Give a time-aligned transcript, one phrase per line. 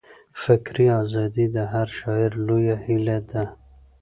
[0.43, 3.43] فکري ازادي د هر شاعر لویه هیله ده.